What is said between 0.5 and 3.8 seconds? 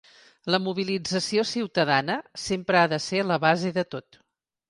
La mobilització ciutadana sempre ha de ser a la base